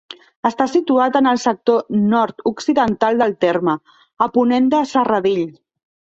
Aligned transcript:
Està 0.49 0.65
situat 0.69 1.19
en 1.19 1.29
el 1.31 1.37
sector 1.43 1.99
nord-occidental 2.13 3.21
del 3.25 3.37
terme, 3.47 3.77
a 4.27 4.31
ponent 4.39 4.75
de 4.75 4.83
Serradell. 4.95 5.47